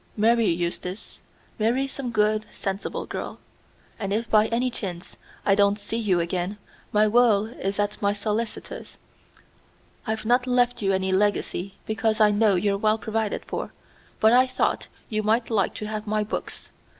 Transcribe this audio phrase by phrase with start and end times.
[0.17, 1.19] Marry, Eustace.
[1.59, 3.37] Marry some good, sensible girl.
[3.99, 6.57] And if by any chance I don't see you again,
[6.91, 8.97] my will is at my solicitor's.
[10.07, 13.73] I've not left you any legacy, because I know you're well provided for,
[14.19, 16.69] but I thought you might like to have my books.